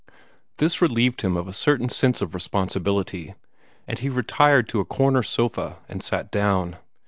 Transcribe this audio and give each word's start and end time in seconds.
This 0.57 0.81
relieved 0.81 1.21
him 1.21 1.37
of 1.37 1.47
a 1.47 1.53
certain 1.53 1.87
sense 1.87 2.23
of 2.23 2.33
responsibility, 2.33 3.35
and 3.87 3.99
he 3.99 4.09
retired 4.09 4.67
to 4.69 4.79
a 4.79 4.83
corner 4.83 5.21
sofa 5.21 5.77
and 5.87 6.01
sat 6.01 6.31
down. 6.31 6.77